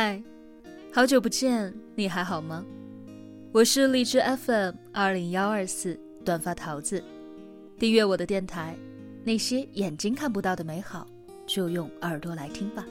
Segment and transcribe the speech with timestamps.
[0.00, 0.22] 嗨，
[0.92, 2.64] 好久不见，你还好吗？
[3.50, 7.02] 我是荔枝 FM 二零幺二四短发桃子，
[7.80, 8.76] 订阅我的电台，
[9.24, 11.04] 那些眼睛看不到的美好，
[11.48, 12.86] 就用耳朵来听吧。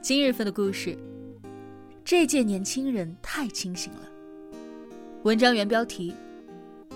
[0.00, 0.96] 今日份的故事，
[2.04, 4.08] 这届年轻人太清醒了。
[5.24, 6.14] 文章原标题：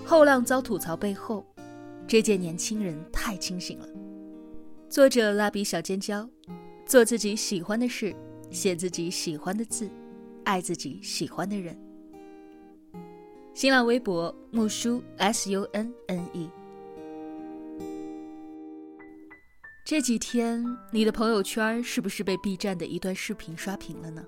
[0.05, 1.45] 后浪遭吐槽背后，
[2.07, 3.89] 这届年轻人太清醒了。
[4.87, 6.29] 作者蜡笔小尖椒，
[6.85, 8.15] 做自己喜欢的事。
[8.51, 9.89] 写自己喜欢的字，
[10.43, 11.77] 爱自己喜欢的人。
[13.53, 16.49] 新浪微博木叔 S U N N E。
[19.85, 24.23] 这几天你的朋友圈是不是被 B 站的一段视频刷屏了呢？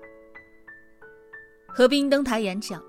[1.68, 2.82] 何冰登台演讲，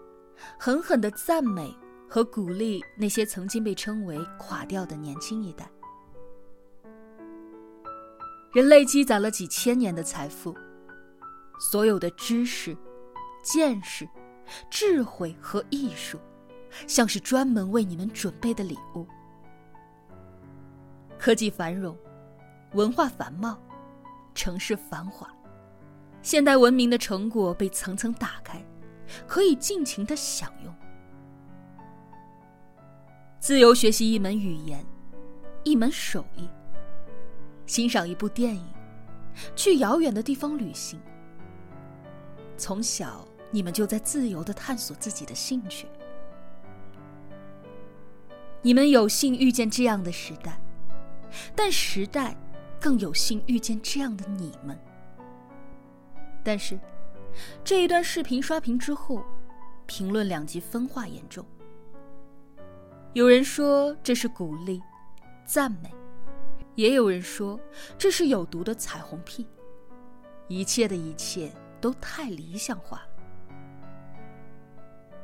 [0.59, 1.73] 狠狠的赞美
[2.09, 5.70] 和鼓励那些曾经被称为“垮掉”的年轻一代。
[8.54, 10.54] 人类积攒了几千年的财富。
[11.60, 12.76] 所有的知识、
[13.42, 14.08] 见识、
[14.70, 16.20] 智慧和艺术，
[16.88, 19.08] 像是专门为你们准备的礼物。
[21.18, 21.98] 科技繁荣，
[22.73, 23.58] 文化繁茂，
[24.36, 25.28] 城市繁华，
[26.22, 28.62] 现代文明的成果被层层打开，
[29.26, 30.76] 可以尽情的享用。
[33.40, 34.86] 自由学习一门语言，
[35.64, 36.50] 一门手艺，
[37.66, 38.66] 欣赏一部电影，
[39.56, 41.00] 去遥远的地方旅行。
[42.58, 45.88] 从小，你们就在自由的探索自己的兴趣。
[48.62, 50.62] 你们有幸遇见这样的时代，
[51.56, 52.36] 但时代
[52.80, 54.80] 更有幸遇见这样的你们。
[56.44, 56.80] 但是，
[57.64, 59.23] 这一段视频刷屏之后，
[59.86, 61.45] 评论两极分化严重。
[63.14, 64.82] 有人说这是鼓励、
[65.45, 65.94] 赞美，
[66.76, 67.60] 也有人说
[67.98, 69.45] 这是有毒的彩虹屁。
[70.48, 71.52] 一切的一切。
[71.84, 73.08] 都太理想化了。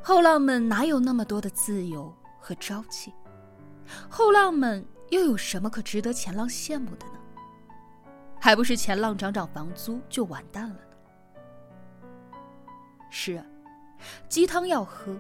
[0.04, 3.14] 后浪们哪有那么多的自由和朝气？
[4.10, 7.14] 后浪们又有什么可值得前浪羡慕的呢？
[8.42, 12.36] 还不是前浪涨涨房租就完蛋了呢？
[13.10, 13.46] 是啊，
[14.28, 15.18] 鸡汤要喝，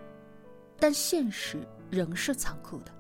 [0.78, 2.92] 但现实仍是残酷的。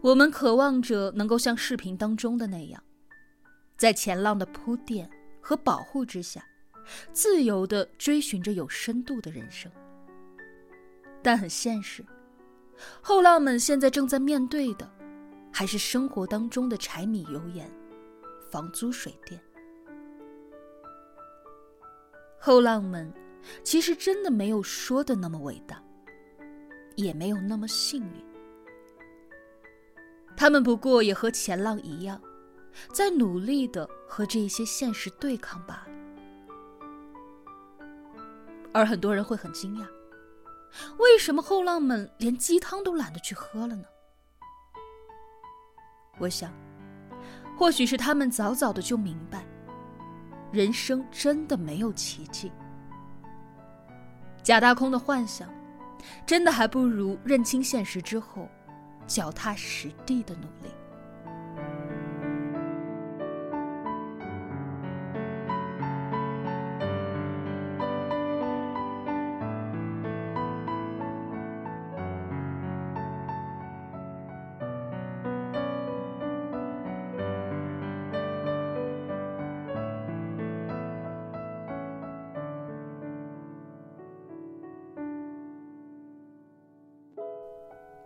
[0.00, 2.82] 我们渴望着能够像视频当中的那样，
[3.76, 5.08] 在前浪的铺垫。
[5.42, 6.42] 和保护之下，
[7.12, 9.70] 自由的追寻着有深度的人生。
[11.22, 12.04] 但很现实，
[13.00, 14.90] 后浪们现在正在面对的，
[15.52, 17.70] 还是生活当中的柴米油盐、
[18.50, 19.40] 房租水电。
[22.38, 23.12] 后浪们
[23.62, 25.80] 其实真的没有说的那么伟大，
[26.96, 28.24] 也没有那么幸运。
[30.36, 32.20] 他们不过也和前浪一样。
[32.92, 35.86] 在努力的和这些现实对抗罢了，
[38.72, 39.86] 而很多人会很惊讶，
[40.98, 43.84] 为什么后浪们连鸡汤都懒得去喝了呢？
[46.18, 46.52] 我想，
[47.58, 49.44] 或许是他们早早的就明白，
[50.52, 52.52] 人生真的没有奇迹，
[54.42, 55.48] 假大空的幻想，
[56.26, 58.48] 真的还不如认清现实之后，
[59.06, 60.70] 脚踏实地的努力。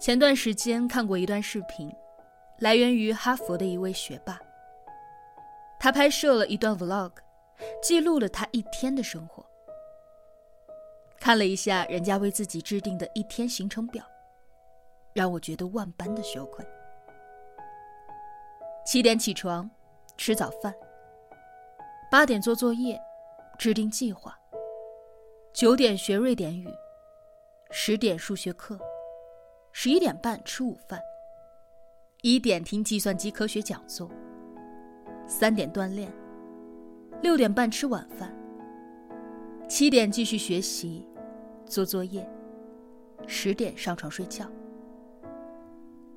[0.07, 1.93] 前段时间看过一段视频，
[2.61, 4.39] 来源于哈佛的一位学霸。
[5.81, 7.11] 他拍摄了一段 vlog，
[7.83, 9.45] 记录了他一天的生活。
[11.19, 14.05] 看了一下人家为自己制定的一天行程表，
[15.13, 16.65] 让我觉得万般的羞愧。
[18.87, 19.69] 七点起床，
[20.17, 20.73] 吃早饭；
[22.09, 22.97] 八点做作业，
[23.59, 24.31] 制定计划；
[25.53, 26.69] 九点学瑞典语；
[27.73, 28.79] 十点数学课。
[29.79, 30.99] 十一点半吃午饭，
[32.23, 34.11] 一点听计算机科学讲座，
[35.27, 36.11] 三点锻炼，
[37.21, 38.35] 六点半吃晚饭，
[39.69, 41.07] 七点继续学习，
[41.67, 42.27] 做作业，
[43.27, 44.51] 十点上床睡觉。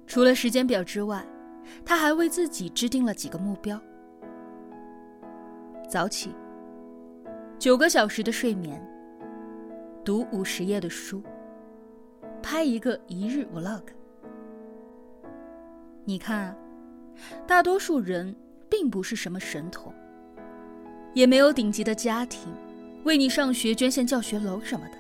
[0.08, 1.22] 除了时间表之外，
[1.84, 3.78] 他还为自己制定了几个目标：
[5.90, 6.34] 早起，
[7.60, 8.82] 九个小时的睡眠，
[10.06, 11.22] 读五十页的书。
[12.52, 13.84] 拍一个一日 vlog。
[16.04, 16.58] 你看，
[17.46, 18.36] 大多数人
[18.68, 19.94] 并不是什么神童，
[21.14, 22.52] 也没有顶级的家庭，
[23.04, 24.94] 为你上学捐献教学楼什么的。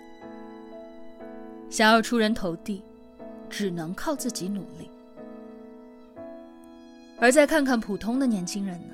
[1.71, 2.83] 想要出人头地，
[3.49, 4.91] 只能靠自己努力。
[7.19, 8.93] 而再看看普通的年轻人呢？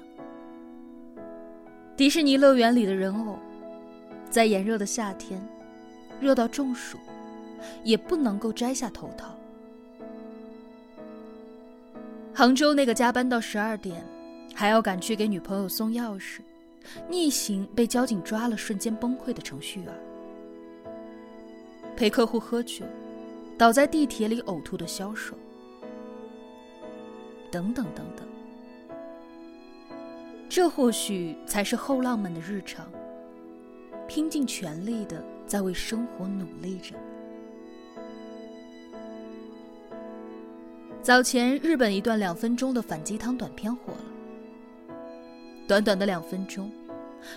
[1.98, 3.38] 迪士尼乐园里的人偶，
[4.30, 5.46] 在炎热的夏天，
[6.22, 6.98] 热到中暑，
[7.84, 9.36] 也不能够摘下头套。
[12.34, 14.04] 杭州那个加班到十二点，
[14.54, 16.40] 还要赶去给女朋友送钥匙，
[17.10, 19.94] 逆行被交警抓了，瞬间崩溃的程序员。
[21.96, 22.84] 陪客户喝酒，
[23.58, 25.34] 倒在地铁里呕吐的销售，
[27.50, 28.28] 等等等等，
[30.50, 32.86] 这或许才是后浪们的日常，
[34.10, 36.96] 拼尽全力的在为生活努力着。
[41.06, 44.06] 早前日本一段两分钟的反鸡汤短片火了，
[45.68, 46.72] 短短的两分钟，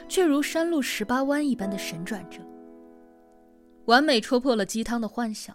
[0.08, 2.40] 却如山路十八弯一般的神转折。
[3.84, 5.54] 完美戳破了鸡汤的幻想，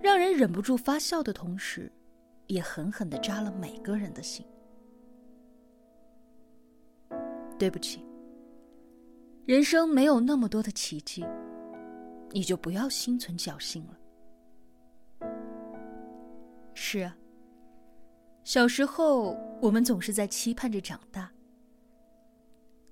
[0.00, 1.92] 让人忍不住发笑的同时，
[2.46, 4.42] 也狠狠的扎了每个人的心。
[7.58, 8.02] 对不起，
[9.44, 11.26] 人生没有那么多的奇迹，
[12.30, 13.98] 你就不要心存侥幸了。
[16.74, 17.16] 是啊，
[18.44, 21.30] 小时候我们总是在期盼着长大，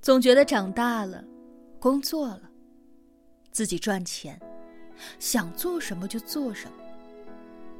[0.00, 1.24] 总觉得长大了，
[1.78, 2.42] 工作了。
[3.52, 4.40] 自己赚钱，
[5.18, 6.76] 想做什么就做什么，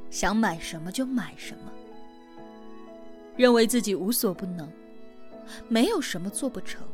[0.09, 1.71] 想买什么就买什么，
[3.37, 4.69] 认为自己无所不能，
[5.69, 6.85] 没有什么做不成。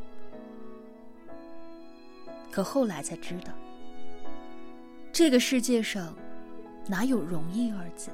[2.52, 3.52] 可后来才知道，
[5.12, 6.14] 这个世界上
[6.86, 8.10] 哪有容易二字？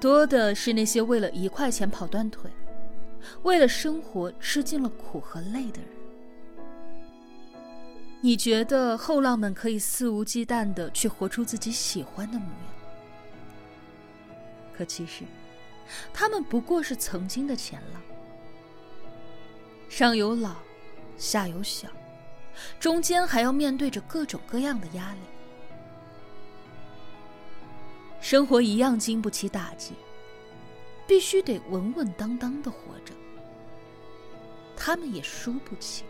[0.00, 2.50] 多的是那些为了一块钱跑断腿，
[3.42, 5.90] 为了生活吃尽了苦和累的人。
[8.22, 12.54] 你觉得后浪们可以肆无忌惮的去活出自己喜欢的模样，
[14.76, 15.24] 可其实，
[16.12, 18.02] 他们不过是曾经的前浪，
[19.88, 20.56] 上有老，
[21.16, 21.88] 下有小，
[22.78, 25.20] 中间还要面对着各种各样的压力，
[28.30, 29.90] 生活一样经不起打击，
[31.04, 33.12] 必须得稳稳当当的活着，
[34.76, 36.04] 他们也输不起。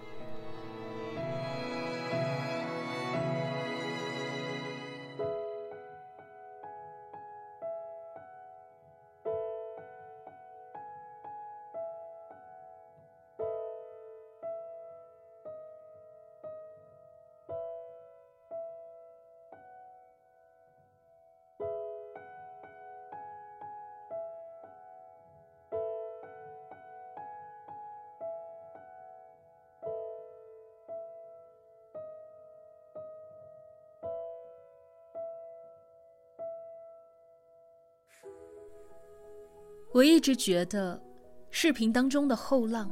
[39.93, 41.03] 我一直觉得，
[41.51, 42.91] 视频当中的后浪，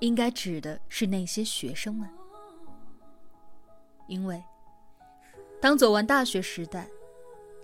[0.00, 2.08] 应该指的是那些学生们，
[4.08, 4.42] 因为
[5.60, 6.88] 当走完大学时代，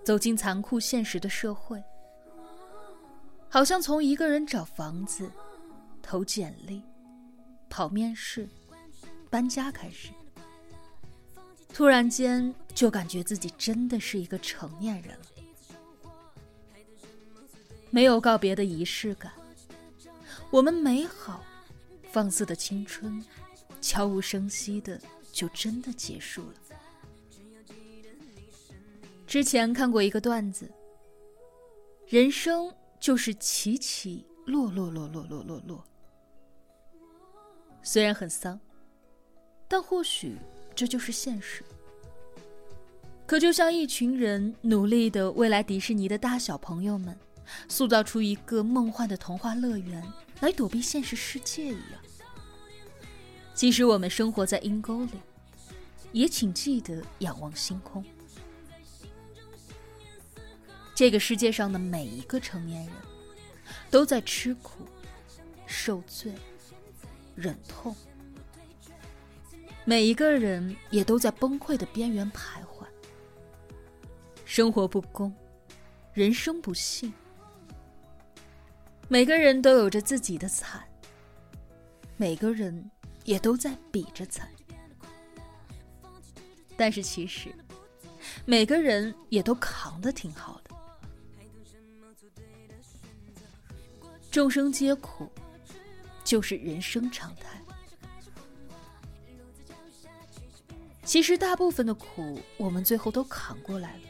[0.05, 1.83] 走进残酷现实的社会，
[3.49, 5.29] 好像从一个人找房子、
[6.01, 6.81] 投简历、
[7.69, 8.47] 跑面试、
[9.29, 10.11] 搬家开始，
[11.73, 15.25] 突然间就感觉自己真的是一个成年人了。
[17.91, 19.31] 没有告别的仪式感，
[20.49, 21.43] 我们美好、
[22.09, 23.23] 放肆的青春，
[23.81, 24.97] 悄无声息的
[25.33, 26.53] 就真的结束了。
[29.27, 30.71] 之前看过一个段子，
[32.07, 35.83] 人生就是起起落落落落落落落。
[37.83, 38.57] 虽然很丧，
[39.67, 40.37] 但或许
[40.73, 41.61] 这就是现实。
[43.25, 47.17] 可就像一群人努力的未来迪士尼的大小朋友们。
[47.67, 50.03] 塑造出一个梦幻的童话乐园
[50.39, 51.99] 来躲避现实世界一样。
[53.53, 55.11] 即使我们生活在阴沟里，
[56.11, 58.03] 也请记得仰望星空。
[60.95, 62.93] 这个世界上的每一个成年人，
[63.89, 64.85] 都在吃苦、
[65.65, 66.33] 受罪、
[67.35, 67.95] 忍痛。
[69.83, 72.85] 每一个人也都在崩溃的边缘徘徊。
[74.45, 75.33] 生活不公，
[76.13, 77.11] 人生不幸。
[79.11, 80.81] 每个人都有着自己的惨
[82.15, 82.89] 每个人
[83.25, 84.47] 也都在比着惨。
[86.77, 87.53] 但是其实
[88.45, 90.73] 每个人也都扛的挺好的。
[94.31, 95.29] 众生皆苦
[96.23, 97.61] 就是人生常态。
[101.03, 104.03] 其实大部分的苦我们最后都扛过来了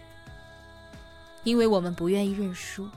[1.43, 2.87] 因为我们不愿意认输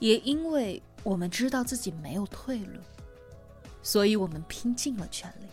[0.00, 2.80] 也因为我们知道自己没有退路，
[3.80, 5.46] 所以我们拼尽了全力。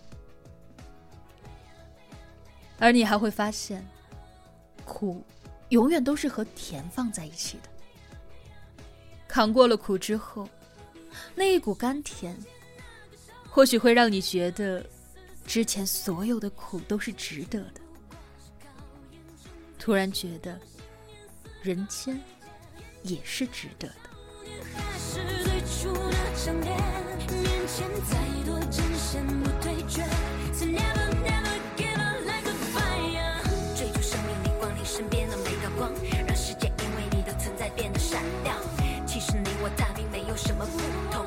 [2.79, 3.86] 而你还会发现，
[4.83, 5.24] 苦
[5.69, 7.69] 永远都是和甜放在一起的。
[9.27, 10.50] 扛过了苦之后，
[11.36, 12.36] 那一股甘甜，
[13.48, 14.83] 或许会让你觉得。
[15.45, 17.81] 之前所有的苦都是值得的，
[19.77, 20.57] 突然觉得
[21.62, 22.17] 人间
[23.03, 25.33] 也是值得的。
[25.84, 26.74] 出了想念，
[27.28, 30.02] 面前再多艰险不退却。
[30.54, 33.44] So never never give up like a fire。
[33.75, 35.92] 追逐生命里光临身边的每道光，
[36.25, 38.56] 让世界因为你的存在变得闪亮。
[39.06, 40.80] 其实你我他并没有什么不
[41.12, 41.25] 同。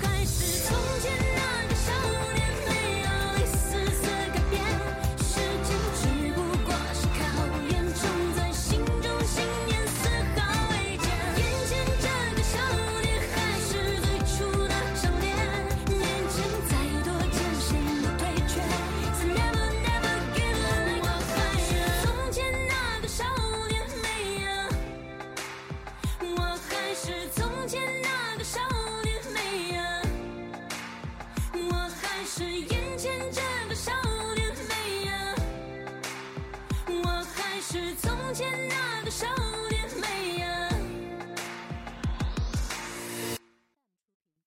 [0.00, 2.17] 还是从前那个少年。